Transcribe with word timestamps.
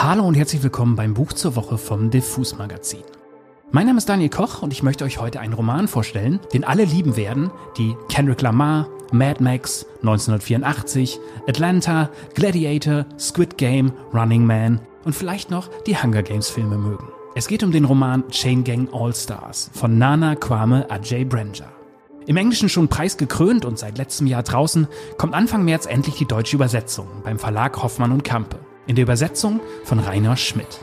Hallo 0.00 0.24
und 0.28 0.36
herzlich 0.36 0.62
willkommen 0.62 0.94
beim 0.94 1.12
Buch 1.12 1.32
zur 1.32 1.56
Woche 1.56 1.76
vom 1.76 2.08
Diffus 2.10 2.56
Magazin. 2.56 3.02
Mein 3.72 3.88
Name 3.88 3.98
ist 3.98 4.08
Daniel 4.08 4.28
Koch 4.28 4.62
und 4.62 4.72
ich 4.72 4.84
möchte 4.84 5.02
euch 5.02 5.18
heute 5.18 5.40
einen 5.40 5.54
Roman 5.54 5.88
vorstellen, 5.88 6.38
den 6.52 6.62
alle 6.62 6.84
lieben 6.84 7.16
werden, 7.16 7.50
die 7.76 7.96
Kendrick 8.08 8.40
Lamar, 8.40 8.86
Mad 9.10 9.42
Max, 9.42 9.86
1984, 10.02 11.18
Atlanta, 11.48 12.10
Gladiator, 12.36 13.06
Squid 13.18 13.58
Game, 13.58 13.90
Running 14.14 14.46
Man 14.46 14.80
und 15.04 15.16
vielleicht 15.16 15.50
noch 15.50 15.68
die 15.88 16.00
Hunger 16.00 16.22
Games 16.22 16.48
Filme 16.48 16.78
mögen. 16.78 17.08
Es 17.34 17.48
geht 17.48 17.64
um 17.64 17.72
den 17.72 17.84
Roman 17.84 18.22
Chain 18.28 18.62
Gang 18.62 18.88
All 18.94 19.12
Stars 19.12 19.68
von 19.74 19.98
Nana 19.98 20.36
Kwame 20.36 20.88
Ajay 20.88 21.24
Brenja. 21.24 21.72
Im 22.24 22.36
Englischen 22.36 22.68
schon 22.68 22.86
preisgekrönt 22.86 23.64
und 23.64 23.80
seit 23.80 23.98
letztem 23.98 24.28
Jahr 24.28 24.44
draußen, 24.44 24.86
kommt 25.16 25.34
Anfang 25.34 25.64
März 25.64 25.86
endlich 25.86 26.14
die 26.14 26.26
deutsche 26.26 26.54
Übersetzung 26.54 27.08
beim 27.24 27.40
Verlag 27.40 27.82
Hoffmann 27.82 28.12
und 28.12 28.22
Kampe 28.22 28.60
in 28.88 28.96
der 28.96 29.04
Übersetzung 29.04 29.60
von 29.84 30.00
Rainer 30.00 30.36
Schmidt. 30.36 30.80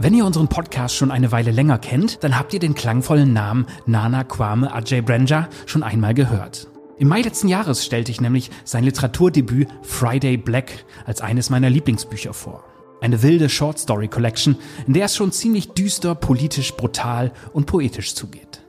Wenn 0.00 0.14
ihr 0.14 0.24
unseren 0.24 0.46
Podcast 0.46 0.94
schon 0.94 1.10
eine 1.10 1.32
Weile 1.32 1.50
länger 1.50 1.76
kennt, 1.76 2.22
dann 2.22 2.38
habt 2.38 2.54
ihr 2.54 2.60
den 2.60 2.74
klangvollen 2.74 3.32
Namen 3.32 3.66
Nana 3.84 4.22
Kwame 4.22 4.72
Ajay 4.72 5.02
Brenja 5.02 5.48
schon 5.66 5.82
einmal 5.82 6.14
gehört. 6.14 6.68
Im 6.98 7.08
Mai 7.08 7.20
letzten 7.20 7.48
Jahres 7.48 7.84
stellte 7.84 8.12
ich 8.12 8.20
nämlich 8.20 8.50
sein 8.64 8.84
Literaturdebüt 8.84 9.68
Friday 9.82 10.36
Black 10.36 10.84
als 11.04 11.20
eines 11.20 11.50
meiner 11.50 11.68
Lieblingsbücher 11.68 12.32
vor. 12.32 12.64
Eine 13.00 13.22
wilde 13.22 13.48
Short 13.48 13.78
Story 13.78 14.08
Collection, 14.08 14.56
in 14.86 14.92
der 14.92 15.06
es 15.06 15.14
schon 15.14 15.30
ziemlich 15.30 15.70
düster, 15.70 16.14
politisch, 16.14 16.74
brutal 16.74 17.32
und 17.52 17.66
poetisch 17.66 18.14
zugeht. 18.14 18.64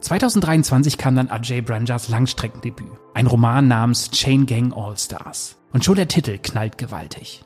2023 0.00 0.96
kam 0.96 1.14
dann 1.14 1.28
Ajay 1.28 1.60
Branjas 1.60 2.08
Langstreckendebüt, 2.08 2.90
ein 3.12 3.26
Roman 3.26 3.68
namens 3.68 4.10
Chain 4.10 4.46
Gang 4.46 4.74
All 4.74 4.96
Stars. 4.96 5.56
Und 5.72 5.84
schon 5.84 5.96
der 5.96 6.08
Titel 6.08 6.38
knallt 6.38 6.78
gewaltig. 6.78 7.44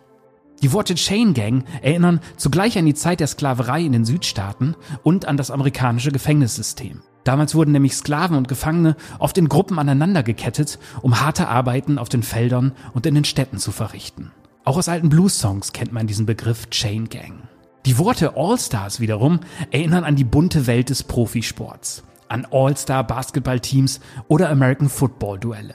Die 0.63 0.73
Worte 0.73 0.95
Chain 0.95 1.35
Gang 1.35 1.65
erinnern 1.83 2.21
zugleich 2.37 2.79
an 2.79 2.87
die 2.87 2.95
Zeit 2.95 3.19
der 3.19 3.27
Sklaverei 3.27 3.83
in 3.83 3.93
den 3.93 4.05
Südstaaten 4.05 4.77
und 5.03 5.27
an 5.27 5.37
das 5.37 5.51
amerikanische 5.51 6.13
Gefängnissystem. 6.13 7.03
Damals 7.25 7.55
wurden 7.55 7.73
nämlich 7.73 7.97
Sklaven 7.97 8.37
und 8.37 8.49
Gefangene 8.49 8.97
oft 9.19 9.37
in 9.37 9.49
Gruppen 9.49 9.79
aneinander 9.79 10.23
gekettet, 10.23 10.79
um 11.03 11.21
harte 11.21 11.49
Arbeiten 11.49 11.99
auf 11.99 12.09
den 12.09 12.23
Feldern 12.23 12.73
und 12.93 13.05
in 13.05 13.15
den 13.15 13.25
Städten 13.25 13.59
zu 13.59 13.73
verrichten. 13.73 14.31
Auch 14.65 14.79
aus 14.79 14.89
alten 14.89 15.11
Blues-Songs 15.11 15.75
kennt 15.75 15.93
man 15.93 16.07
diesen 16.07 16.25
Begriff 16.25 16.71
Chain 16.71 17.11
Gang. 17.11 17.43
Die 17.85 17.99
Worte 17.99 18.35
All-Stars 18.35 18.99
wiederum 18.99 19.41
erinnern 19.71 20.05
an 20.05 20.17
die 20.17 20.25
bunte 20.25 20.67
Welt 20.67 20.89
des 20.89 21.03
Profisports, 21.03 22.03
an 22.29 22.47
All-Star-Basketball-Teams 22.51 24.01
oder 24.27 24.49
American 24.49 24.89
Football-Duelle. 24.89 25.75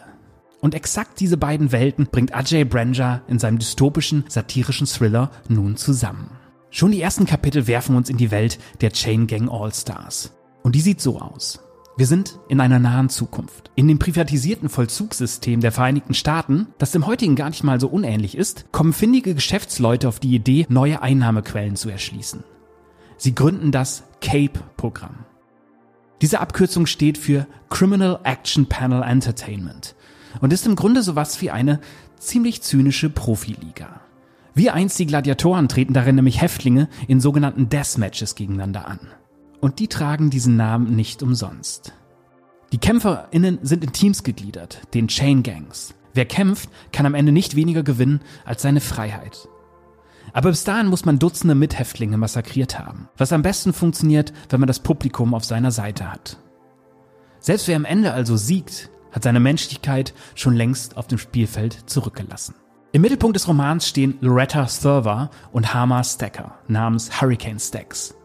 Und 0.59 0.73
exakt 0.73 1.19
diese 1.19 1.37
beiden 1.37 1.71
Welten 1.71 2.07
bringt 2.07 2.33
Ajay 2.33 2.63
Branja 2.65 3.21
in 3.27 3.37
seinem 3.37 3.59
dystopischen, 3.59 4.25
satirischen 4.27 4.87
Thriller 4.87 5.29
nun 5.47 5.77
zusammen. 5.77 6.31
Schon 6.71 6.91
die 6.91 7.01
ersten 7.01 7.27
Kapitel 7.27 7.67
werfen 7.67 7.95
uns 7.95 8.09
in 8.09 8.17
die 8.17 8.31
Welt 8.31 8.57
der 8.81 8.91
Chain 8.91 9.27
Gang 9.27 9.51
All-Stars. 9.51 10.31
Und 10.63 10.73
die 10.73 10.81
sieht 10.81 10.99
so 10.99 11.19
aus. 11.19 11.59
Wir 11.99 12.07
sind 12.07 12.39
in 12.47 12.61
einer 12.61 12.79
nahen 12.79 13.09
Zukunft. 13.09 13.71
In 13.75 13.89
dem 13.89 13.99
privatisierten 13.99 14.69
Vollzugssystem 14.69 15.59
der 15.59 15.73
Vereinigten 15.73 16.13
Staaten, 16.13 16.67
das 16.77 16.91
dem 16.91 17.05
heutigen 17.05 17.35
gar 17.35 17.49
nicht 17.49 17.65
mal 17.65 17.77
so 17.77 17.89
unähnlich 17.89 18.37
ist, 18.37 18.71
kommen 18.71 18.93
findige 18.93 19.35
Geschäftsleute 19.35 20.07
auf 20.07 20.21
die 20.21 20.33
Idee, 20.33 20.65
neue 20.69 21.01
Einnahmequellen 21.01 21.75
zu 21.75 21.89
erschließen. 21.89 22.45
Sie 23.17 23.35
gründen 23.35 23.73
das 23.73 24.03
CAPE-Programm. 24.21 25.25
Diese 26.21 26.39
Abkürzung 26.39 26.85
steht 26.85 27.17
für 27.17 27.47
Criminal 27.69 28.21
Action 28.23 28.67
Panel 28.67 29.03
Entertainment 29.03 29.93
und 30.39 30.53
ist 30.53 30.65
im 30.67 30.77
Grunde 30.77 31.03
sowas 31.03 31.41
wie 31.41 31.51
eine 31.51 31.81
ziemlich 32.17 32.61
zynische 32.61 33.09
Profiliga. 33.09 33.99
Wie 34.53 34.69
einst 34.69 34.99
die 34.99 35.05
Gladiatoren 35.05 35.67
treten 35.67 35.93
darin 35.93 36.15
nämlich 36.15 36.41
Häftlinge 36.41 36.87
in 37.09 37.19
sogenannten 37.19 37.67
Deathmatches 37.67 38.35
gegeneinander 38.35 38.87
an. 38.87 39.01
Und 39.61 39.79
die 39.79 39.87
tragen 39.87 40.29
diesen 40.29 40.55
Namen 40.55 40.95
nicht 40.95 41.21
umsonst. 41.21 41.93
Die 42.71 42.77
KämpferInnen 42.77 43.59
sind 43.63 43.83
in 43.83 43.93
Teams 43.93 44.23
gegliedert, 44.23 44.81
den 44.93 45.07
Chain 45.07 45.43
Gangs. 45.43 45.95
Wer 46.13 46.25
kämpft, 46.25 46.69
kann 46.91 47.05
am 47.05 47.15
Ende 47.15 47.31
nicht 47.31 47.55
weniger 47.55 47.83
gewinnen 47.83 48.21
als 48.45 48.61
seine 48.61 48.81
Freiheit. 48.81 49.47
Aber 50.33 50.49
bis 50.49 50.63
dahin 50.63 50.87
muss 50.87 51.05
man 51.05 51.19
Dutzende 51.19 51.55
Mithäftlinge 51.55 52.17
massakriert 52.17 52.77
haben, 52.77 53.09
was 53.17 53.33
am 53.33 53.41
besten 53.41 53.73
funktioniert, 53.73 54.31
wenn 54.49 54.59
man 54.59 54.67
das 54.67 54.79
Publikum 54.79 55.33
auf 55.33 55.43
seiner 55.43 55.71
Seite 55.71 56.11
hat. 56.11 56.37
Selbst 57.39 57.67
wer 57.67 57.75
am 57.75 57.85
Ende 57.85 58.13
also 58.13 58.37
siegt, 58.37 58.89
hat 59.11 59.23
seine 59.23 59.39
Menschlichkeit 59.39 60.13
schon 60.35 60.55
längst 60.55 60.97
auf 60.97 61.07
dem 61.07 61.17
Spielfeld 61.17 61.89
zurückgelassen. 61.89 62.55
Im 62.91 63.01
Mittelpunkt 63.01 63.35
des 63.35 63.47
Romans 63.47 63.87
stehen 63.87 64.17
Loretta 64.21 64.65
Thurver 64.65 65.29
und 65.51 65.73
Hama 65.73 66.03
Stacker 66.03 66.59
namens 66.67 67.21
Hurricane 67.21 67.59
Stacks. 67.59 68.15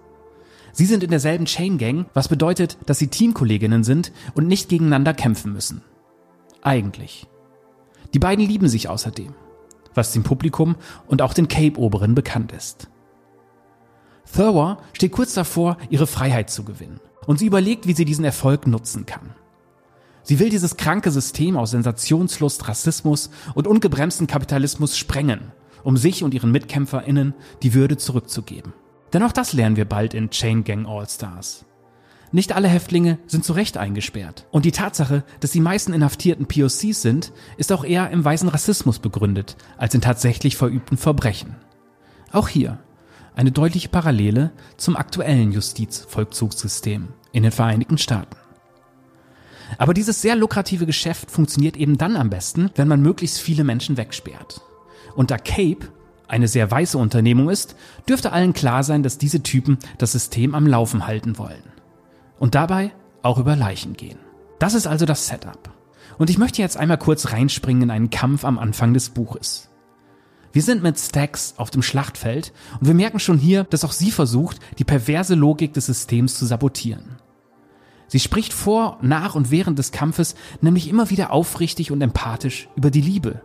Sie 0.75 0.87
sind 0.87 1.05
in 1.05 1.11
derselben 1.11 1.45
Chain 1.45 1.79
Gang, 1.79 2.07
was 2.15 2.27
bedeutet, 2.27 2.79
dass 2.87 2.99
sie 2.99 3.07
Teamkolleginnen 3.07 3.85
sind 3.85 4.11
und 4.35 4.49
nicht 4.49 4.69
gegeneinander 4.69 5.15
kämpfen 5.15 5.53
müssen. 5.53 5.83
Eigentlich. 6.63 7.29
Die 8.13 8.19
beiden 8.19 8.45
lieben 8.45 8.67
sich 8.67 8.89
außerdem, 8.89 9.35
was 9.95 10.11
dem 10.11 10.25
Publikum 10.25 10.75
und 11.07 11.23
auch 11.23 11.33
den 11.33 11.47
Cape-Oberen 11.47 12.17
bekannt 12.17 12.51
ist. 12.51 12.91
Thurwer 14.35 14.79
steht 14.95 15.13
kurz 15.13 15.35
davor, 15.35 15.77
ihre 15.91 16.09
Freiheit 16.09 16.51
zu 16.51 16.65
gewinnen 16.65 16.99
und 17.27 17.39
sie 17.39 17.47
überlegt, 17.47 17.87
wie 17.87 17.95
sie 17.95 18.05
diesen 18.05 18.25
Erfolg 18.25 18.67
nutzen 18.67 19.07
kann. 19.07 19.31
Sie 20.25 20.41
will 20.41 20.51
dieses 20.51 20.77
kranke 20.77 21.13
System 21.13 21.57
aus 21.57 21.71
Sensationslust, 21.71 22.67
Rassismus 22.67 23.31
und 23.55 23.69
ungebremsten 23.69 24.27
Kapitalismus 24.27 24.99
sprengen, 24.99 25.53
um 25.85 25.97
sich 25.97 26.25
und 26.25 26.35
ihren 26.35 26.51
MitkämpferInnen 26.51 27.33
die 27.63 27.75
Würde 27.75 27.97
zurückzugeben. 27.97 28.73
Denn 29.15 29.23
auch 29.23 29.33
das 29.33 29.53
lernen 29.53 29.77
wir 29.77 29.85
bald 29.85 30.13
in 30.13 30.31
Chain 30.31 30.65
Gang 30.65 30.87
All 30.89 31.09
Stars. 31.09 31.65
Nicht 32.33 32.51
alle 32.53 32.67
Häftlinge 32.67 33.19
sind 33.29 33.45
zu 33.45 33.53
Recht 33.53 33.77
eingesperrt. 33.77 34.45
Und 34.51 34.65
die 34.65 34.73
Tatsache, 34.73 35.23
dass 35.39 35.53
die 35.53 35.61
meisten 35.61 35.93
Inhaftierten 35.93 36.47
POCs 36.47 37.01
sind, 37.01 37.33
ist 37.57 37.71
auch 37.71 37.85
eher 37.85 38.11
im 38.11 38.25
weißen 38.25 38.49
Rassismus 38.49 38.99
begründet, 38.99 39.57
als 39.77 39.95
in 39.95 40.01
tatsächlich 40.01 40.57
verübten 40.57 40.97
Verbrechen. 40.97 41.55
Auch 42.33 42.49
hier 42.49 42.81
eine 43.37 43.53
deutliche 43.53 43.89
Parallele 43.89 44.51
zum 44.77 44.97
aktuellen 44.97 45.53
Justizvollzugssystem 45.53 47.09
in 47.31 47.45
den 47.45 47.53
Vereinigten 47.53 47.99
Staaten. 47.99 48.37
Aber 49.79 49.95
dieses 49.95 50.21
sehr 50.21 50.35
lukrative 50.35 50.87
Geschäft 50.87 51.31
funktioniert 51.31 51.77
eben 51.77 51.99
dann 51.99 52.17
am 52.17 52.31
besten, 52.31 52.71
wenn 52.75 52.89
man 52.89 53.01
möglichst 53.01 53.41
viele 53.41 53.63
Menschen 53.63 53.97
wegsperrt. 53.97 54.61
Und 55.15 55.31
da 55.31 55.39
Cape 55.39 55.89
eine 56.29 56.49
sehr 56.49 56.71
weiße 56.71 56.99
Unternehmung 56.99 57.51
ist, 57.51 57.77
dürfte 58.09 58.33
allen 58.33 58.53
klar 58.53 58.83
sein, 58.83 59.03
dass 59.03 59.19
diese 59.19 59.43
Typen 59.43 59.79
das 59.99 60.13
System 60.13 60.55
am 60.55 60.67
Laufen 60.67 61.07
halten 61.07 61.39
wollen. 61.39 61.63
Und 62.39 62.55
dabei 62.55 62.93
auch 63.23 63.39
über 63.39 63.57
Leichen 63.57 63.95
gehen. 63.95 64.19
Das 64.59 64.75
ist 64.75 64.87
also 64.87 65.07
das 65.07 65.27
Setup. 65.27 65.71
Und 66.19 66.31
ich 66.31 66.39
möchte 66.39 66.63
jetzt 66.63 66.77
einmal 66.77 66.99
kurz 66.99 67.33
reinspringen 67.33 67.85
in 67.85 67.91
einen 67.91 68.11
Kampf 68.11 68.45
am 68.45 68.59
Anfang 68.59 68.95
des 68.95 69.11
Buches. 69.11 69.71
Wir 70.53 70.63
sind 70.63 70.83
mit 70.83 70.99
Stacks 70.99 71.55
auf 71.57 71.71
dem 71.71 71.83
Schlachtfeld 71.83 72.53
und 72.79 72.87
wir 72.87 72.95
merken 72.95 73.19
schon 73.19 73.39
hier, 73.39 73.65
dass 73.65 73.85
auch 73.85 73.91
sie 73.91 74.13
versucht, 74.13 74.61
die 74.79 74.85
perverse 74.85 75.35
Logik 75.35 75.73
des 75.73 75.87
Systems 75.87 76.39
zu 76.39 76.47
sabotieren. 76.47 77.17
Sie 78.07 78.21
spricht 78.21 78.53
vor, 78.53 78.99
nach 79.03 79.35
und 79.35 79.51
während 79.51 79.81
des 79.81 79.91
Kampfes 79.91 80.37
nämlich 80.61 80.89
immer 80.89 81.11
wieder 81.11 81.33
aufrichtig 81.33 81.91
und 81.91 82.01
empathisch 82.01 82.69
über 82.77 82.93
die 82.93 83.01
Liebe, 83.01 83.43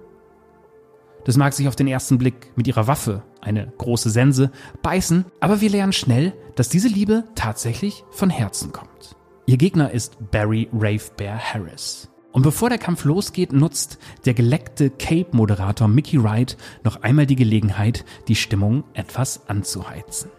das 1.25 1.37
mag 1.37 1.53
sich 1.53 1.67
auf 1.67 1.75
den 1.75 1.87
ersten 1.87 2.17
Blick 2.17 2.51
mit 2.55 2.67
ihrer 2.67 2.87
Waffe, 2.87 3.23
eine 3.41 3.71
große 3.77 4.09
Sense, 4.09 4.51
beißen, 4.81 5.25
aber 5.39 5.61
wir 5.61 5.69
lernen 5.69 5.93
schnell, 5.93 6.33
dass 6.55 6.69
diese 6.69 6.87
Liebe 6.87 7.25
tatsächlich 7.35 8.03
von 8.11 8.29
Herzen 8.29 8.71
kommt. 8.71 9.15
Ihr 9.45 9.57
Gegner 9.57 9.91
ist 9.91 10.17
Barry 10.31 10.69
Rave 10.73 11.11
Bear 11.17 11.37
Harris. 11.37 12.09
Und 12.31 12.43
bevor 12.43 12.69
der 12.69 12.77
Kampf 12.77 13.05
losgeht, 13.05 13.51
nutzt 13.51 13.97
der 14.25 14.35
geleckte 14.35 14.91
Cape-Moderator 14.91 15.87
Mickey 15.87 16.23
Wright 16.23 16.57
noch 16.83 17.01
einmal 17.01 17.25
die 17.25 17.35
Gelegenheit, 17.35 18.05
die 18.27 18.35
Stimmung 18.35 18.83
etwas 18.93 19.49
anzuheizen. 19.49 20.29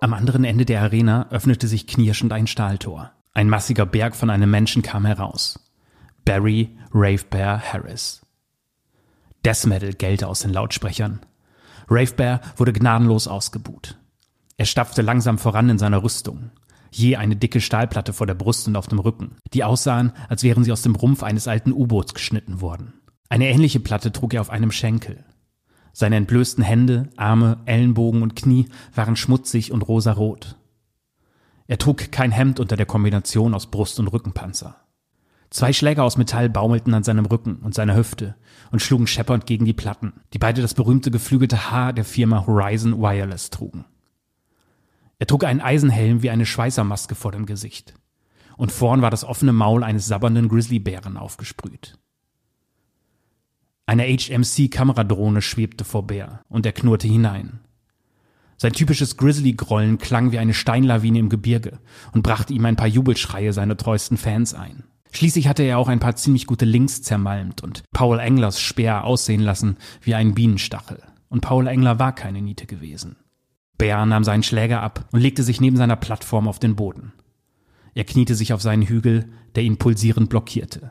Am 0.00 0.14
anderen 0.14 0.44
Ende 0.44 0.64
der 0.64 0.82
Arena 0.82 1.28
öffnete 1.30 1.68
sich 1.68 1.86
knirschend 1.86 2.32
ein 2.32 2.46
Stahltor. 2.46 3.12
Ein 3.34 3.48
massiger 3.48 3.86
Berg 3.86 4.16
von 4.16 4.30
einem 4.30 4.50
Menschen 4.50 4.82
kam 4.82 5.06
heraus. 5.06 5.58
Barry 6.24 6.76
Rave 6.92 7.24
Bear 7.28 7.60
Harris. 7.60 8.22
Death 9.44 9.66
Metal 9.66 9.92
gellte 9.92 10.28
aus 10.28 10.40
den 10.40 10.52
Lautsprechern. 10.52 11.20
Rave 11.88 12.14
Bear 12.14 12.40
wurde 12.56 12.72
gnadenlos 12.72 13.26
ausgebuht. 13.26 13.98
Er 14.56 14.66
stapfte 14.66 15.02
langsam 15.02 15.38
voran 15.38 15.68
in 15.68 15.78
seiner 15.78 16.04
Rüstung. 16.04 16.50
Je 16.92 17.16
eine 17.16 17.34
dicke 17.34 17.60
Stahlplatte 17.60 18.12
vor 18.12 18.26
der 18.26 18.34
Brust 18.34 18.68
und 18.68 18.76
auf 18.76 18.86
dem 18.86 18.98
Rücken, 18.98 19.36
die 19.52 19.64
aussahen, 19.64 20.12
als 20.28 20.42
wären 20.44 20.62
sie 20.62 20.72
aus 20.72 20.82
dem 20.82 20.94
Rumpf 20.94 21.22
eines 21.22 21.48
alten 21.48 21.72
U-Boots 21.72 22.14
geschnitten 22.14 22.60
worden. 22.60 22.92
Eine 23.28 23.48
ähnliche 23.48 23.80
Platte 23.80 24.12
trug 24.12 24.34
er 24.34 24.42
auf 24.42 24.50
einem 24.50 24.70
Schenkel. 24.70 25.24
Seine 25.92 26.16
entblößten 26.16 26.62
Hände, 26.62 27.08
Arme, 27.16 27.60
Ellenbogen 27.64 28.22
und 28.22 28.36
Knie 28.36 28.68
waren 28.94 29.16
schmutzig 29.16 29.72
und 29.72 29.82
rosarot. 29.82 30.56
Er 31.66 31.78
trug 31.78 32.12
kein 32.12 32.30
Hemd 32.30 32.60
unter 32.60 32.76
der 32.76 32.86
Kombination 32.86 33.54
aus 33.54 33.70
Brust- 33.70 33.98
und 33.98 34.08
Rückenpanzer. 34.08 34.81
Zwei 35.52 35.74
Schläger 35.74 36.02
aus 36.02 36.16
Metall 36.16 36.48
baumelten 36.48 36.94
an 36.94 37.02
seinem 37.02 37.26
Rücken 37.26 37.56
und 37.56 37.74
seiner 37.74 37.94
Hüfte 37.94 38.36
und 38.70 38.80
schlugen 38.80 39.06
scheppernd 39.06 39.44
gegen 39.44 39.66
die 39.66 39.74
Platten, 39.74 40.14
die 40.32 40.38
beide 40.38 40.62
das 40.62 40.72
berühmte 40.72 41.10
geflügelte 41.10 41.70
Haar 41.70 41.92
der 41.92 42.06
Firma 42.06 42.46
Horizon 42.46 43.02
Wireless 43.02 43.50
trugen. 43.50 43.84
Er 45.18 45.26
trug 45.26 45.44
einen 45.44 45.60
Eisenhelm 45.60 46.22
wie 46.22 46.30
eine 46.30 46.46
Schweißermaske 46.46 47.14
vor 47.14 47.32
dem 47.32 47.44
Gesicht. 47.44 47.92
Und 48.56 48.72
vorn 48.72 49.02
war 49.02 49.10
das 49.10 49.24
offene 49.24 49.52
Maul 49.52 49.84
eines 49.84 50.06
sabbernden 50.06 50.48
Grizzlybären 50.48 51.18
aufgesprüht. 51.18 51.98
Eine 53.84 54.04
HMC-Kameradrohne 54.04 55.42
schwebte 55.42 55.84
vor 55.84 56.06
Bär 56.06 56.40
und 56.48 56.64
er 56.64 56.72
knurrte 56.72 57.08
hinein. 57.08 57.60
Sein 58.56 58.72
typisches 58.72 59.18
Grizzly-Grollen 59.18 59.98
klang 59.98 60.32
wie 60.32 60.38
eine 60.38 60.54
Steinlawine 60.54 61.18
im 61.18 61.28
Gebirge 61.28 61.78
und 62.12 62.22
brachte 62.22 62.54
ihm 62.54 62.64
ein 62.64 62.76
paar 62.76 62.86
Jubelschreie 62.86 63.52
seiner 63.52 63.76
treuesten 63.76 64.16
Fans 64.16 64.54
ein. 64.54 64.84
Schließlich 65.12 65.46
hatte 65.46 65.62
er 65.62 65.78
auch 65.78 65.88
ein 65.88 66.00
paar 66.00 66.16
ziemlich 66.16 66.46
gute 66.46 66.64
Links 66.64 67.02
zermalmt 67.02 67.62
und 67.62 67.84
Paul 67.92 68.18
Englers 68.18 68.60
Speer 68.60 69.04
aussehen 69.04 69.42
lassen 69.42 69.76
wie 70.00 70.14
ein 70.14 70.34
Bienenstachel. 70.34 71.02
Und 71.28 71.42
Paul 71.42 71.66
Engler 71.66 71.98
war 71.98 72.14
keine 72.14 72.42
Niete 72.42 72.66
gewesen. 72.66 73.16
Bär 73.78 74.04
nahm 74.06 74.24
seinen 74.24 74.42
Schläger 74.42 74.82
ab 74.82 75.06
und 75.12 75.20
legte 75.20 75.42
sich 75.42 75.60
neben 75.60 75.76
seiner 75.76 75.96
Plattform 75.96 76.48
auf 76.48 76.58
den 76.58 76.76
Boden. 76.76 77.12
Er 77.94 78.04
kniete 78.04 78.34
sich 78.34 78.52
auf 78.52 78.62
seinen 78.62 78.82
Hügel, 78.82 79.30
der 79.54 79.64
ihn 79.64 79.76
pulsierend 79.76 80.30
blockierte. 80.30 80.90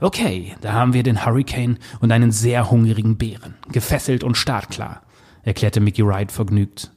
Okay, 0.00 0.54
da 0.60 0.74
haben 0.74 0.92
wir 0.92 1.02
den 1.02 1.24
Hurricane 1.24 1.78
und 2.00 2.12
einen 2.12 2.30
sehr 2.30 2.70
hungrigen 2.70 3.16
Bären, 3.16 3.54
gefesselt 3.72 4.22
und 4.22 4.36
startklar, 4.36 5.02
erklärte 5.42 5.80
Mickey 5.80 6.06
Wright 6.06 6.30
vergnügt. 6.30 6.92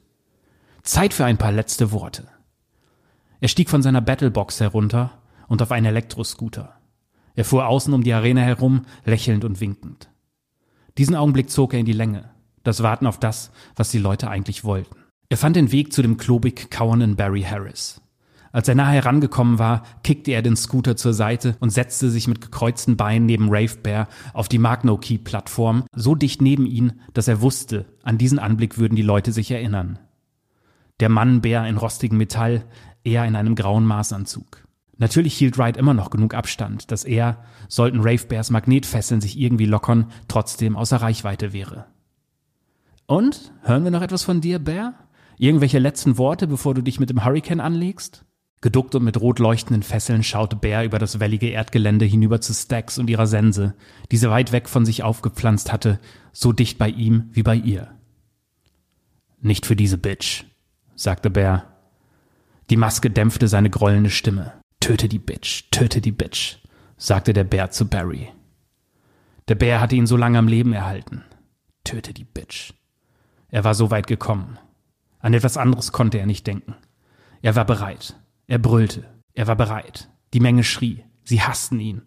Zeit 0.84 1.14
für 1.14 1.26
ein 1.26 1.38
paar 1.38 1.52
letzte 1.52 1.92
Worte. 1.92 2.28
Er 3.40 3.48
stieg 3.48 3.70
von 3.70 3.82
seiner 3.82 4.02
Battlebox 4.02 4.60
herunter 4.60 5.21
und 5.52 5.62
auf 5.62 5.74
einen 5.74 5.88
Elektroscooter. 5.88 6.78
Er 7.36 7.44
fuhr 7.44 7.68
außen 7.68 7.94
um 7.94 8.04
die 8.04 8.14
Arena 8.14 8.40
herum, 8.40 8.84
lächelnd 9.04 9.44
und 9.44 9.60
winkend. 9.60 10.10
Diesen 10.98 11.14
Augenblick 11.14 11.50
zog 11.50 11.74
er 11.74 11.82
in 11.82 11.86
die 11.86 11.92
Länge, 11.92 12.30
das 12.64 12.84
Warten 12.84 13.06
auf 13.06 13.20
das, 13.20 13.52
was 13.76 13.92
die 13.92 13.98
Leute 13.98 14.30
eigentlich 14.30 14.64
wollten. 14.64 14.96
Er 15.28 15.36
fand 15.36 15.58
den 15.58 15.74
Weg 15.74 15.92
zu 15.92 16.02
dem 16.02 16.16
klobig 16.16 16.72
kauernden 16.72 17.18
Barry 17.18 17.42
Harris. 17.42 18.00
Als 18.54 18.70
er 18.70 18.76
nahe 18.76 18.94
herangekommen 18.94 19.60
war, 19.60 19.84
kickte 20.04 20.32
er 20.32 20.42
den 20.42 20.56
Scooter 20.56 20.96
zur 20.96 21.14
Seite 21.14 21.58
und 21.60 21.70
setzte 21.70 22.10
sich 22.10 22.30
mit 22.30 22.40
gekreuzten 22.40 22.96
Beinen 22.96 23.26
neben 23.26 23.50
Rave 23.50 23.76
Bear 23.84 24.08
auf 24.34 24.48
die 24.48 24.58
Magno 24.58 24.98
Key 25.00 25.18
Plattform, 25.18 25.84
so 25.94 26.16
dicht 26.16 26.42
neben 26.42 26.66
ihn, 26.66 27.02
dass 27.14 27.28
er 27.28 27.42
wusste, 27.42 27.88
an 28.04 28.18
diesen 28.18 28.40
Anblick 28.40 28.78
würden 28.78 28.96
die 28.96 29.02
Leute 29.02 29.34
sich 29.34 29.52
erinnern. 29.52 30.00
Der 31.02 31.10
Mann 31.10 31.42
Bär 31.42 31.68
in 31.68 31.76
rostigem 31.76 32.18
Metall, 32.18 32.64
er 33.04 33.26
in 33.26 33.36
einem 33.36 33.56
grauen 33.56 33.84
Maßanzug. 33.84 34.64
Natürlich 35.02 35.36
hielt 35.36 35.58
Wright 35.58 35.78
immer 35.78 35.96
noch 35.96 36.12
genug 36.12 36.36
Abstand, 36.36 36.92
dass 36.92 37.04
er, 37.04 37.44
sollten 37.68 38.02
Rave 38.02 38.28
Bears 38.28 38.52
Magnetfesseln 38.52 39.20
sich 39.20 39.36
irgendwie 39.36 39.66
lockern, 39.66 40.12
trotzdem 40.28 40.78
außer 40.78 40.98
Reichweite 40.98 41.54
wäre. 41.54 41.88
Und? 43.08 43.52
Hören 43.64 43.84
wir 43.84 43.90
noch 43.90 44.04
etwas 44.04 44.22
von 44.22 44.42
dir, 44.42 44.60
Bear? 44.60 44.94
Irgendwelche 45.40 45.80
letzten 45.80 46.20
Worte, 46.20 46.46
bevor 46.46 46.76
du 46.76 46.84
dich 46.84 47.00
mit 47.00 47.10
dem 47.10 47.26
Hurricane 47.26 47.62
anlegst? 47.62 48.26
Geduckt 48.62 48.94
und 48.94 49.04
mit 49.04 49.20
rot 49.20 49.40
leuchtenden 49.40 49.82
Fesseln 49.82 50.22
schaute 50.22 50.56
Bear 50.56 50.84
über 50.84 51.00
das 51.00 51.20
wellige 51.20 51.48
Erdgelände 51.48 52.06
hinüber 52.06 52.40
zu 52.40 52.54
Stax 52.54 53.00
und 53.00 53.10
ihrer 53.10 53.26
Sense, 53.26 53.74
die 54.12 54.18
sie 54.18 54.30
weit 54.30 54.52
weg 54.52 54.70
von 54.70 54.86
sich 54.86 55.02
aufgepflanzt 55.02 55.74
hatte, 55.74 56.00
so 56.32 56.54
dicht 56.54 56.78
bei 56.78 56.90
ihm 56.90 57.32
wie 57.32 57.42
bei 57.42 57.56
ihr. 57.56 57.88
Nicht 59.42 59.66
für 59.66 59.76
diese 59.76 59.98
Bitch, 59.98 60.44
sagte 60.94 61.32
Bear. 61.32 61.66
Die 62.70 62.78
Maske 62.78 63.10
dämpfte 63.10 63.48
seine 63.48 63.72
grollende 63.72 64.12
Stimme. 64.12 64.61
Töte 64.82 65.08
die 65.08 65.20
Bitch, 65.20 65.70
töte 65.70 66.02
die 66.02 66.12
Bitch, 66.12 66.58
sagte 66.98 67.34
der 67.34 67.44
Bär 67.44 67.70
zu 67.70 67.88
Barry. 67.88 68.30
Der 69.48 69.56
Bär 69.56 69.80
hatte 69.80 69.96
ihn 69.96 70.08
so 70.08 70.18
lange 70.18 70.40
am 70.40 70.48
Leben 70.48 70.74
erhalten. 70.74 71.24
Töte 71.84 72.14
die 72.14 72.26
Bitch. 72.26 72.74
Er 73.50 73.64
war 73.64 73.76
so 73.76 73.92
weit 73.92 74.08
gekommen. 74.08 74.58
An 75.20 75.36
etwas 75.36 75.56
anderes 75.56 75.92
konnte 75.92 76.18
er 76.18 76.26
nicht 76.26 76.48
denken. 76.48 76.76
Er 77.44 77.56
war 77.56 77.66
bereit. 77.66 78.20
Er 78.48 78.58
brüllte. 78.58 79.06
Er 79.36 79.46
war 79.46 79.56
bereit. 79.56 80.10
Die 80.34 80.40
Menge 80.40 80.64
schrie. 80.64 81.06
Sie 81.24 81.42
hassten 81.42 81.80
ihn. 81.80 82.02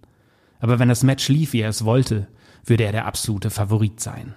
Aber 0.59 0.81
wenn 0.81 0.89
das 0.89 1.05
Match 1.05 1.29
lief, 1.29 1.53
wie 1.53 1.61
er 1.61 1.69
es 1.69 1.85
wollte, 1.85 2.27
würde 2.65 2.85
er 2.85 2.93
der 2.93 3.07
absolute 3.07 3.51
Favorit 3.51 4.01
sein. 4.01 4.35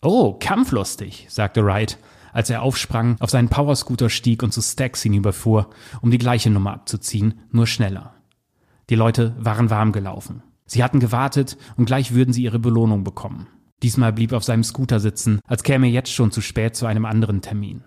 Oh, 0.00 0.34
kampflustig, 0.34 1.26
sagte 1.30 1.64
Wright, 1.64 1.98
als 2.34 2.50
er 2.50 2.62
aufsprang, 2.62 3.16
auf 3.20 3.30
seinen 3.30 3.48
Powerscooter 3.48 4.10
stieg 4.10 4.42
und 4.42 4.52
zu 4.52 4.60
Stax 4.60 5.02
hinüberfuhr, 5.02 5.70
um 6.02 6.10
die 6.10 6.18
gleiche 6.18 6.50
Nummer 6.50 6.74
abzuziehen, 6.74 7.40
nur 7.50 7.66
schneller. 7.66 8.12
Die 8.90 8.96
Leute 8.96 9.34
waren 9.38 9.70
warm 9.70 9.92
gelaufen. 9.92 10.42
Sie 10.66 10.82
hatten 10.82 11.00
gewartet 11.00 11.56
und 11.76 11.86
gleich 11.86 12.12
würden 12.12 12.34
sie 12.34 12.42
ihre 12.42 12.58
Belohnung 12.58 13.04
bekommen. 13.04 13.46
Diesmal 13.82 14.12
blieb 14.12 14.32
er 14.32 14.38
auf 14.38 14.44
seinem 14.44 14.64
Scooter 14.64 14.98
sitzen, 14.98 15.40
als 15.46 15.62
käme 15.62 15.86
er 15.86 15.92
jetzt 15.92 16.12
schon 16.12 16.32
zu 16.32 16.40
spät 16.40 16.74
zu 16.74 16.86
einem 16.86 17.06
anderen 17.06 17.40
Termin. 17.40 17.84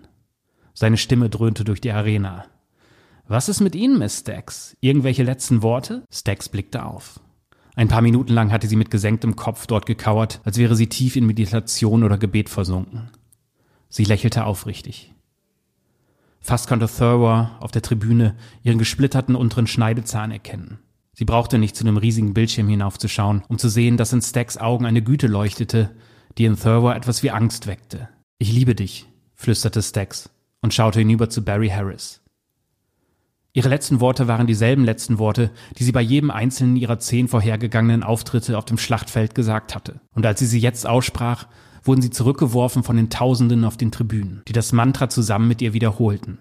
Seine 0.74 0.96
Stimme 0.96 1.28
dröhnte 1.28 1.64
durch 1.64 1.80
die 1.80 1.92
Arena. 1.92 2.46
Was 3.26 3.48
ist 3.50 3.60
mit 3.60 3.74
Ihnen, 3.74 3.98
Miss 3.98 4.20
Stax? 4.20 4.76
Irgendwelche 4.80 5.24
letzten 5.24 5.62
Worte? 5.62 6.04
Stax 6.10 6.48
blickte 6.48 6.86
auf. 6.86 7.20
Ein 7.76 7.88
paar 7.88 8.00
Minuten 8.02 8.32
lang 8.32 8.50
hatte 8.50 8.66
sie 8.66 8.76
mit 8.76 8.90
gesenktem 8.90 9.36
Kopf 9.36 9.66
dort 9.66 9.86
gekauert, 9.86 10.40
als 10.44 10.56
wäre 10.56 10.74
sie 10.74 10.88
tief 10.88 11.16
in 11.16 11.26
Meditation 11.26 12.02
oder 12.02 12.16
Gebet 12.16 12.48
versunken. 12.48 13.10
Sie 13.88 14.04
lächelte 14.04 14.44
aufrichtig. 14.44 15.14
Fast 16.40 16.68
konnte 16.68 16.86
Thurwer 16.86 17.56
auf 17.60 17.70
der 17.70 17.82
Tribüne 17.82 18.36
ihren 18.62 18.78
gesplitterten 18.78 19.34
unteren 19.34 19.66
Schneidezahn 19.66 20.30
erkennen. 20.30 20.78
Sie 21.12 21.24
brauchte 21.24 21.58
nicht 21.58 21.74
zu 21.74 21.84
dem 21.84 21.96
riesigen 21.96 22.32
Bildschirm 22.32 22.68
hinaufzuschauen, 22.68 23.42
um 23.48 23.58
zu 23.58 23.68
sehen, 23.68 23.96
dass 23.96 24.12
in 24.12 24.22
Stacks 24.22 24.56
Augen 24.56 24.86
eine 24.86 25.02
Güte 25.02 25.26
leuchtete, 25.26 25.90
die 26.38 26.44
in 26.44 26.56
Thurwer 26.56 26.94
etwas 26.94 27.22
wie 27.22 27.30
Angst 27.30 27.66
weckte. 27.66 28.08
Ich 28.38 28.52
liebe 28.52 28.74
dich, 28.74 29.06
flüsterte 29.34 29.82
Stacks 29.82 30.30
und 30.60 30.74
schaute 30.74 31.00
hinüber 31.00 31.28
zu 31.28 31.44
Barry 31.44 31.68
Harris. 31.70 32.20
Ihre 33.52 33.68
letzten 33.68 34.00
Worte 34.00 34.28
waren 34.28 34.46
dieselben 34.46 34.84
letzten 34.84 35.18
Worte, 35.18 35.50
die 35.76 35.82
sie 35.82 35.90
bei 35.90 36.00
jedem 36.02 36.30
einzelnen 36.30 36.76
ihrer 36.76 37.00
zehn 37.00 37.26
vorhergegangenen 37.26 38.04
Auftritte 38.04 38.56
auf 38.56 38.66
dem 38.66 38.78
Schlachtfeld 38.78 39.34
gesagt 39.34 39.74
hatte. 39.74 40.00
Und 40.14 40.24
als 40.24 40.38
sie 40.38 40.46
sie 40.46 40.60
jetzt 40.60 40.86
aussprach, 40.86 41.46
wurden 41.88 42.02
sie 42.02 42.10
zurückgeworfen 42.10 42.84
von 42.84 42.96
den 42.96 43.10
Tausenden 43.10 43.64
auf 43.64 43.76
den 43.76 43.90
Tribünen, 43.90 44.42
die 44.46 44.52
das 44.52 44.72
Mantra 44.72 45.08
zusammen 45.08 45.48
mit 45.48 45.60
ihr 45.60 45.72
wiederholten. 45.72 46.38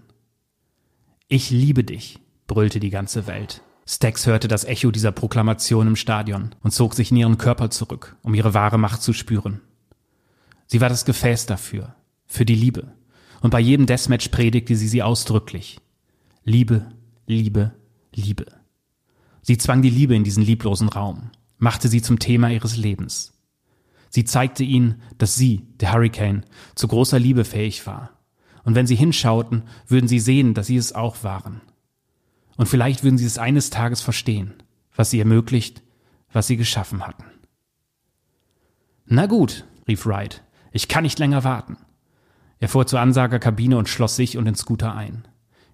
Ich 1.28 1.50
liebe 1.50 1.84
dich, 1.84 2.20
brüllte 2.46 2.80
die 2.80 2.92
ganze 2.92 3.26
Welt. 3.26 3.64
Stax 3.88 4.28
hörte 4.28 4.48
das 4.48 4.66
Echo 4.66 4.92
dieser 4.92 5.14
Proklamation 5.14 5.88
im 5.88 5.96
Stadion 5.96 6.54
und 6.62 6.72
zog 6.72 6.94
sich 6.94 7.10
in 7.12 7.18
ihren 7.18 7.38
Körper 7.38 7.70
zurück, 7.70 8.18
um 8.22 8.34
ihre 8.34 8.54
wahre 8.54 8.78
Macht 8.78 9.02
zu 9.02 9.14
spüren. 9.14 9.62
Sie 10.68 10.82
war 10.82 10.90
das 10.90 11.06
Gefäß 11.06 11.46
dafür, 11.46 11.96
für 12.26 12.46
die 12.46 12.56
Liebe. 12.56 12.92
Und 13.42 13.52
bei 13.52 13.62
jedem 13.62 13.86
Deathmatch 13.86 14.30
predigte 14.30 14.76
sie 14.76 14.90
sie 14.90 15.04
ausdrücklich. 15.04 15.80
Liebe, 16.44 16.88
Liebe, 17.26 17.72
Liebe. 18.14 18.46
Sie 19.42 19.58
zwang 19.58 19.82
die 19.82 19.90
Liebe 19.90 20.16
in 20.16 20.26
diesen 20.26 20.44
lieblosen 20.44 20.90
Raum, 20.90 21.32
machte 21.58 21.88
sie 21.88 22.02
zum 22.02 22.20
Thema 22.20 22.50
ihres 22.50 22.76
Lebens. 22.76 23.37
Sie 24.10 24.26
zeigte 24.26 24.64
ihnen, 24.64 25.02
dass 25.18 25.36
sie, 25.36 25.68
der 25.80 25.94
Hurricane, 25.94 26.46
zu 26.76 26.88
großer 26.88 27.20
Liebe 27.20 27.46
fähig 27.46 27.86
war. 27.86 28.12
Und 28.64 28.76
wenn 28.76 28.88
sie 28.88 28.96
hinschauten, 28.96 29.64
würden 29.88 30.08
sie 30.08 30.20
sehen, 30.20 30.54
dass 30.54 30.68
sie 30.68 30.78
es 30.78 30.94
auch 30.94 31.24
waren. 31.24 31.62
Und 32.58 32.68
vielleicht 32.68 33.04
würden 33.04 33.18
sie 33.18 33.26
es 33.26 33.38
eines 33.38 33.70
Tages 33.70 34.02
verstehen, 34.02 34.54
was 34.96 35.10
sie 35.10 35.20
ermöglicht, 35.20 35.84
was 36.32 36.48
sie 36.48 36.58
geschaffen 36.58 37.06
hatten. 37.06 37.26
Na 39.06 39.26
gut, 39.26 39.66
rief 39.88 40.06
Wright, 40.06 40.44
ich 40.72 40.88
kann 40.88 41.04
nicht 41.04 41.20
länger 41.20 41.44
warten. 41.44 41.78
Er 42.60 42.68
fuhr 42.68 42.88
zur 42.88 43.00
Ansagerkabine 43.00 43.78
und 43.78 43.88
schloss 43.88 44.16
sich 44.16 44.38
und 44.38 44.46
den 44.46 44.56
Scooter 44.56 44.96
ein. 44.96 45.28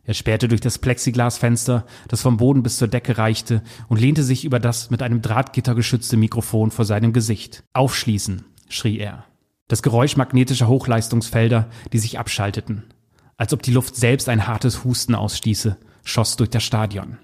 Er 0.06 0.14
spähte 0.14 0.50
durch 0.50 0.60
das 0.60 0.80
Plexiglasfenster, 0.80 1.86
das 2.10 2.22
vom 2.22 2.38
Boden 2.38 2.62
bis 2.62 2.78
zur 2.78 2.90
Decke 2.90 3.18
reichte, 3.18 3.62
und 3.88 4.02
lehnte 4.02 4.24
sich 4.24 4.44
über 4.44 4.60
das 4.60 4.90
mit 4.90 5.02
einem 5.02 5.22
Drahtgitter 5.22 5.76
geschützte 5.76 6.18
Mikrofon 6.18 6.72
vor 6.72 6.84
seinem 6.84 7.14
Gesicht. 7.14 7.64
Aufschließen, 7.74 8.44
schrie 8.68 9.00
er. 9.00 9.26
Das 9.70 9.82
Geräusch 9.82 10.18
magnetischer 10.18 10.68
Hochleistungsfelder, 10.68 11.70
die 11.94 12.00
sich 12.00 12.20
abschalteten. 12.20 12.84
Als 13.38 13.54
ob 13.54 13.64
die 13.64 13.72
Luft 13.72 13.96
selbst 13.96 14.28
ein 14.28 14.46
hartes 14.46 14.84
Husten 14.84 15.16
ausstieße, 15.16 15.78
schoss 16.04 16.36
durch 16.36 16.50
das 16.50 16.64
Stadion. 16.64 17.18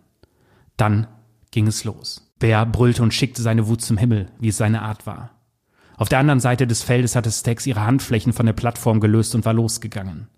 Dann 0.78 1.08
ging 1.52 1.68
es 1.68 1.84
los. 1.84 2.32
Bär 2.40 2.66
brüllte 2.66 3.04
und 3.04 3.14
schickte 3.14 3.42
seine 3.42 3.68
Wut 3.68 3.82
zum 3.82 3.98
Himmel, 3.98 4.32
wie 4.40 4.48
es 4.48 4.58
seine 4.58 4.82
Art 4.82 5.06
war. 5.06 5.32
Auf 5.98 6.08
der 6.08 6.20
anderen 6.20 6.40
Seite 6.40 6.66
des 6.66 6.82
Feldes 6.82 7.18
hatte 7.18 7.30
Stax 7.30 7.68
ihre 7.68 7.86
Handflächen 7.86 8.32
von 8.32 8.46
der 8.46 8.54
Plattform 8.54 9.02
gelöst 9.02 9.36
und 9.36 9.44
war 9.44 9.54
losgegangen. 9.54 10.30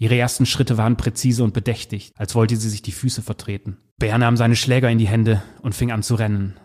Ihre 0.00 0.16
ersten 0.16 0.46
Schritte 0.46 0.78
waren 0.78 0.96
präzise 0.96 1.44
und 1.44 1.52
bedächtig, 1.52 2.14
als 2.16 2.34
wollte 2.34 2.56
sie 2.56 2.70
sich 2.70 2.80
die 2.80 2.90
Füße 2.90 3.20
vertreten. 3.20 3.76
Bär 3.98 4.16
nahm 4.16 4.38
seine 4.38 4.56
Schläger 4.56 4.88
in 4.90 4.96
die 4.96 5.06
Hände 5.06 5.42
und 5.60 5.74
fing 5.74 5.92
an 5.92 6.02
zu 6.02 6.14
rennen. 6.14 6.58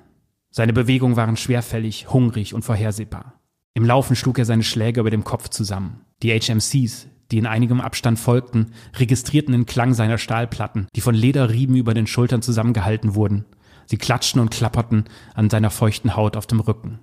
Seine 0.52 0.72
Bewegungen 0.72 1.18
waren 1.18 1.36
schwerfällig, 1.36 2.14
hungrig 2.14 2.54
und 2.54 2.64
vorhersehbar. 2.64 3.42
Im 3.74 3.84
Laufen 3.84 4.16
schlug 4.16 4.40
er 4.40 4.46
seine 4.46 4.64
Schläge 4.64 5.02
über 5.02 5.10
dem 5.10 5.26
Kopf 5.26 5.50
zusammen. 5.50 6.06
Die 6.24 6.32
HMCs, 6.32 7.08
die 7.30 7.38
in 7.38 7.46
einigem 7.46 7.82
Abstand 7.82 8.20
folgten, 8.20 8.72
registrierten 8.96 9.52
den 9.52 9.66
Klang 9.66 9.94
seiner 9.94 10.18
Stahlplatten, 10.18 10.88
die 10.96 11.02
von 11.02 11.14
Lederrieben 11.14 11.76
über 11.76 11.94
den 11.94 12.08
Schultern 12.08 12.42
zusammengehalten 12.42 13.16
wurden. 13.16 13.44
Sie 13.86 13.98
klatschten 13.98 14.40
und 14.40 14.52
klapperten 14.52 15.10
an 15.34 15.50
seiner 15.50 15.72
feuchten 15.72 16.16
Haut 16.16 16.38
auf 16.38 16.48
dem 16.48 16.62
Rücken. 16.62 17.00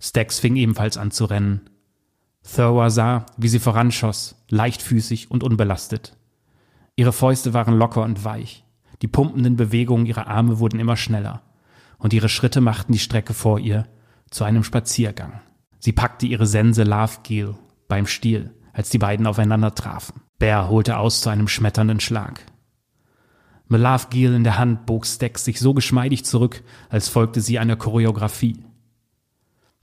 Stax 0.00 0.38
fing 0.38 0.56
ebenfalls 0.56 0.96
an 0.96 1.10
zu 1.10 1.26
rennen. 1.26 1.68
Thurwa 2.44 2.90
sah, 2.90 3.26
wie 3.36 3.48
sie 3.48 3.58
voranschoss, 3.58 4.36
leichtfüßig 4.48 5.30
und 5.30 5.42
unbelastet. 5.42 6.16
Ihre 6.94 7.12
Fäuste 7.12 7.54
waren 7.54 7.76
locker 7.76 8.02
und 8.02 8.24
weich. 8.24 8.64
Die 9.02 9.08
pumpenden 9.08 9.56
Bewegungen 9.56 10.06
ihrer 10.06 10.28
Arme 10.28 10.58
wurden 10.58 10.78
immer 10.78 10.96
schneller. 10.96 11.42
Und 11.98 12.12
ihre 12.12 12.28
Schritte 12.28 12.60
machten 12.60 12.92
die 12.92 12.98
Strecke 12.98 13.34
vor 13.34 13.58
ihr 13.58 13.86
zu 14.30 14.44
einem 14.44 14.62
Spaziergang. 14.62 15.40
Sie 15.78 15.92
packte 15.92 16.26
ihre 16.26 16.46
Sense 16.46 16.82
Love 16.82 17.18
Gel 17.22 17.54
beim 17.88 18.06
Stiel, 18.06 18.54
als 18.72 18.90
die 18.90 18.98
beiden 18.98 19.26
aufeinander 19.26 19.74
trafen. 19.74 20.22
Bear 20.38 20.68
holte 20.68 20.98
aus 20.98 21.22
zu 21.22 21.30
einem 21.30 21.48
schmetternden 21.48 22.00
Schlag. 22.00 22.44
Mit 23.68 23.80
Love 23.80 24.06
Gel 24.10 24.34
in 24.34 24.44
der 24.44 24.58
Hand 24.58 24.86
bog 24.86 25.06
Stax 25.06 25.44
sich 25.44 25.58
so 25.58 25.74
geschmeidig 25.74 26.24
zurück, 26.24 26.62
als 26.90 27.08
folgte 27.08 27.40
sie 27.40 27.58
einer 27.58 27.76
Choreografie. 27.76 28.64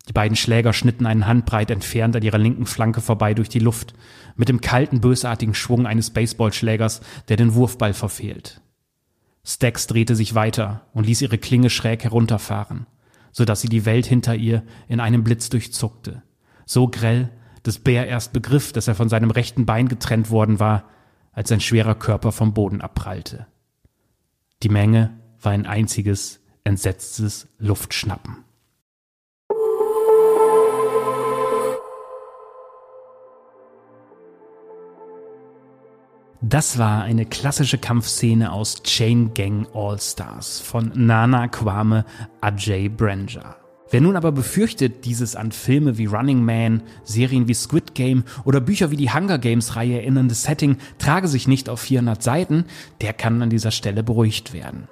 Die 0.07 0.13
beiden 0.13 0.35
Schläger 0.35 0.73
schnitten 0.73 1.05
einen 1.05 1.27
Handbreit 1.27 1.69
entfernt 1.69 2.15
an 2.15 2.23
ihrer 2.23 2.39
linken 2.39 2.65
Flanke 2.65 3.01
vorbei 3.01 3.33
durch 3.33 3.49
die 3.49 3.59
Luft, 3.59 3.93
mit 4.35 4.49
dem 4.49 4.61
kalten, 4.61 5.01
bösartigen 5.01 5.53
Schwung 5.53 5.85
eines 5.85 6.09
Baseballschlägers, 6.09 7.01
der 7.27 7.37
den 7.37 7.53
Wurfball 7.53 7.93
verfehlt. 7.93 8.61
Stax 9.43 9.87
drehte 9.87 10.15
sich 10.15 10.35
weiter 10.35 10.87
und 10.93 11.05
ließ 11.05 11.21
ihre 11.21 11.37
Klinge 11.37 11.69
schräg 11.69 12.03
herunterfahren, 12.03 12.87
so 13.31 13.45
dass 13.45 13.61
sie 13.61 13.69
die 13.69 13.85
Welt 13.85 14.05
hinter 14.05 14.35
ihr 14.35 14.63
in 14.87 14.99
einem 14.99 15.23
Blitz 15.23 15.49
durchzuckte. 15.49 16.23
So 16.65 16.87
grell, 16.87 17.29
dass 17.63 17.79
Bär 17.79 18.07
erst 18.07 18.33
begriff, 18.33 18.73
dass 18.73 18.87
er 18.87 18.95
von 18.95 19.09
seinem 19.09 19.31
rechten 19.31 19.65
Bein 19.65 19.87
getrennt 19.87 20.29
worden 20.29 20.59
war, 20.59 20.89
als 21.31 21.49
sein 21.49 21.61
schwerer 21.61 21.95
Körper 21.95 22.31
vom 22.31 22.53
Boden 22.53 22.81
abprallte. 22.81 23.47
Die 24.63 24.69
Menge 24.69 25.19
war 25.39 25.51
ein 25.53 25.65
einziges, 25.65 26.39
entsetztes 26.63 27.47
Luftschnappen. 27.57 28.43
Das 36.43 36.79
war 36.79 37.03
eine 37.03 37.27
klassische 37.27 37.77
Kampfszene 37.77 38.51
aus 38.51 38.81
Chain 38.81 39.35
Gang 39.35 39.67
All 39.75 39.99
Stars 40.01 40.59
von 40.59 40.91
Nana 40.95 41.47
Kwame 41.47 42.03
Ajay 42.41 42.89
Branja. 42.89 43.57
Wer 43.91 44.01
nun 44.01 44.15
aber 44.15 44.31
befürchtet, 44.31 45.05
dieses 45.05 45.35
an 45.35 45.51
Filme 45.51 45.99
wie 45.99 46.07
Running 46.07 46.43
Man, 46.43 46.81
Serien 47.03 47.47
wie 47.47 47.53
Squid 47.53 47.93
Game 47.93 48.23
oder 48.43 48.59
Bücher 48.59 48.89
wie 48.89 48.95
die 48.95 49.13
Hunger 49.13 49.37
Games 49.37 49.75
Reihe 49.75 49.99
erinnernde 49.99 50.33
Setting 50.33 50.77
trage 50.97 51.27
sich 51.27 51.47
nicht 51.47 51.69
auf 51.69 51.81
400 51.81 52.23
Seiten, 52.23 52.65
der 53.01 53.13
kann 53.13 53.39
an 53.43 53.51
dieser 53.51 53.69
Stelle 53.69 54.01
beruhigt 54.01 54.51
werden. 54.51 54.87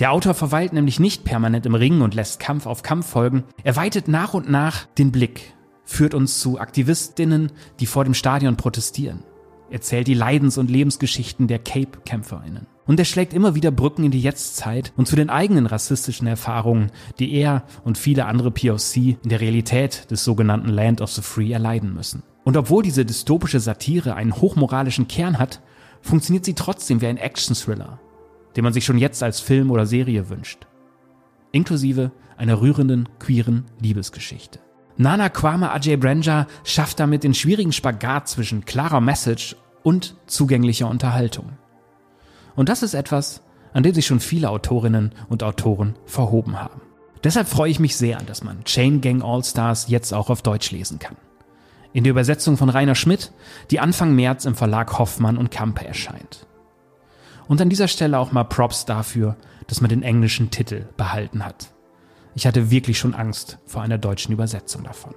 Der 0.00 0.12
Autor 0.12 0.32
verweilt 0.32 0.72
nämlich 0.72 0.98
nicht 0.98 1.24
permanent 1.24 1.66
im 1.66 1.74
Ring 1.74 2.00
und 2.00 2.14
lässt 2.14 2.40
Kampf 2.40 2.64
auf 2.64 2.82
Kampf 2.82 3.06
folgen. 3.06 3.44
Er 3.64 3.76
weitet 3.76 4.08
nach 4.08 4.32
und 4.32 4.48
nach 4.48 4.86
den 4.96 5.12
Blick, 5.12 5.52
führt 5.84 6.14
uns 6.14 6.40
zu 6.40 6.58
Aktivistinnen, 6.58 7.52
die 7.80 7.86
vor 7.86 8.04
dem 8.04 8.14
Stadion 8.14 8.56
protestieren 8.56 9.24
erzählt 9.70 10.06
die 10.06 10.14
Leidens- 10.14 10.58
und 10.58 10.70
Lebensgeschichten 10.70 11.46
der 11.46 11.58
Cape-KämpferInnen. 11.58 12.66
Und 12.86 12.98
er 12.98 13.04
schlägt 13.04 13.34
immer 13.34 13.54
wieder 13.54 13.70
Brücken 13.70 14.04
in 14.04 14.10
die 14.10 14.20
Jetztzeit 14.20 14.92
und 14.96 15.06
zu 15.06 15.14
den 15.14 15.28
eigenen 15.28 15.66
rassistischen 15.66 16.26
Erfahrungen, 16.26 16.90
die 17.18 17.34
er 17.34 17.64
und 17.84 17.98
viele 17.98 18.24
andere 18.24 18.50
POC 18.50 18.96
in 19.22 19.28
der 19.28 19.40
Realität 19.40 20.10
des 20.10 20.24
sogenannten 20.24 20.70
Land 20.70 21.02
of 21.02 21.12
the 21.12 21.20
Free 21.20 21.52
erleiden 21.52 21.92
müssen. 21.92 22.22
Und 22.44 22.56
obwohl 22.56 22.82
diese 22.82 23.04
dystopische 23.04 23.60
Satire 23.60 24.14
einen 24.14 24.34
hochmoralischen 24.34 25.06
Kern 25.06 25.38
hat, 25.38 25.60
funktioniert 26.00 26.46
sie 26.46 26.54
trotzdem 26.54 27.02
wie 27.02 27.06
ein 27.06 27.18
Action-Thriller, 27.18 28.00
den 28.56 28.64
man 28.64 28.72
sich 28.72 28.86
schon 28.86 28.96
jetzt 28.96 29.22
als 29.22 29.40
Film 29.40 29.70
oder 29.70 29.84
Serie 29.84 30.30
wünscht. 30.30 30.66
Inklusive 31.52 32.10
einer 32.38 32.60
rührenden, 32.62 33.08
queeren 33.18 33.66
Liebesgeschichte. 33.80 34.60
Nana 35.00 35.28
Kwame 35.28 35.70
Ajay 35.70 35.96
Branja 35.96 36.48
schafft 36.64 36.98
damit 36.98 37.22
den 37.22 37.32
schwierigen 37.32 37.72
Spagat 37.72 38.28
zwischen 38.28 38.64
klarer 38.64 39.00
Message 39.00 39.54
und 39.84 40.16
zugänglicher 40.26 40.88
Unterhaltung. 40.88 41.52
Und 42.56 42.68
das 42.68 42.82
ist 42.82 42.94
etwas, 42.94 43.42
an 43.72 43.84
dem 43.84 43.94
sich 43.94 44.06
schon 44.06 44.18
viele 44.18 44.50
Autorinnen 44.50 45.12
und 45.28 45.44
Autoren 45.44 45.94
verhoben 46.04 46.60
haben. 46.60 46.80
Deshalb 47.22 47.46
freue 47.46 47.70
ich 47.70 47.78
mich 47.78 47.96
sehr, 47.96 48.18
dass 48.18 48.42
man 48.42 48.64
Chain 48.64 49.00
Gang 49.00 49.22
All 49.24 49.44
Stars 49.44 49.86
jetzt 49.88 50.12
auch 50.12 50.30
auf 50.30 50.42
Deutsch 50.42 50.72
lesen 50.72 50.98
kann. 50.98 51.16
In 51.92 52.02
der 52.02 52.10
Übersetzung 52.10 52.56
von 52.56 52.68
Rainer 52.68 52.96
Schmidt, 52.96 53.32
die 53.70 53.78
Anfang 53.78 54.16
März 54.16 54.46
im 54.46 54.56
Verlag 54.56 54.98
Hoffmann 54.98 55.38
und 55.38 55.52
Kampe 55.52 55.86
erscheint. 55.86 56.46
Und 57.46 57.60
an 57.60 57.70
dieser 57.70 57.88
Stelle 57.88 58.18
auch 58.18 58.32
mal 58.32 58.44
Props 58.44 58.84
dafür, 58.84 59.36
dass 59.68 59.80
man 59.80 59.90
den 59.90 60.02
englischen 60.02 60.50
Titel 60.50 60.86
behalten 60.96 61.44
hat. 61.44 61.72
Ich 62.34 62.46
hatte 62.46 62.70
wirklich 62.70 62.98
schon 62.98 63.14
Angst 63.14 63.58
vor 63.64 63.82
einer 63.82 63.98
deutschen 63.98 64.32
Übersetzung 64.32 64.84
davon. 64.84 65.14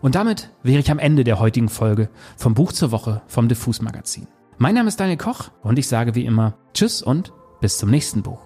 Und 0.00 0.14
damit 0.14 0.50
wäre 0.62 0.80
ich 0.80 0.90
am 0.90 0.98
Ende 0.98 1.24
der 1.24 1.40
heutigen 1.40 1.68
Folge 1.68 2.10
vom 2.36 2.54
Buch 2.54 2.72
zur 2.72 2.90
Woche 2.90 3.22
vom 3.26 3.48
Diffus 3.48 3.80
Magazin. 3.80 4.26
Mein 4.58 4.74
Name 4.74 4.88
ist 4.88 5.00
Daniel 5.00 5.18
Koch 5.18 5.50
und 5.62 5.78
ich 5.78 5.88
sage 5.88 6.14
wie 6.14 6.24
immer 6.24 6.54
Tschüss 6.74 7.02
und 7.02 7.32
bis 7.60 7.78
zum 7.78 7.90
nächsten 7.90 8.22
Buch. 8.22 8.45